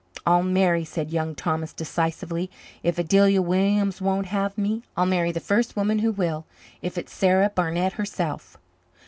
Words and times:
"I'll 0.25 0.41
marry," 0.41 0.83
said 0.83 1.11
Young 1.11 1.35
Thomas 1.35 1.73
decisively. 1.73 2.49
"If 2.81 2.97
Adelia 2.97 3.39
Williams 3.39 4.01
won't 4.01 4.25
have 4.33 4.57
me, 4.57 4.81
I'll 4.97 5.05
marry 5.05 5.31
the 5.31 5.39
first 5.39 5.75
woman 5.75 5.99
who 5.99 6.11
will, 6.11 6.47
if 6.81 6.97
it's 6.97 7.13
Sarah 7.13 7.51
Barnett 7.53 7.93
herself." 7.93 8.57